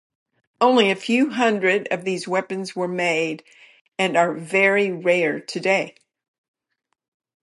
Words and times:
Only 0.59 0.89
a 0.89 0.95
few 0.95 1.29
hundred 1.29 1.87
of 1.91 2.03
these 2.03 2.27
weapons 2.27 2.75
were 2.75 2.87
made 2.87 3.43
and 3.99 4.17
are 4.17 4.33
very 4.33 4.91
rare 4.91 5.39
today. 5.39 5.93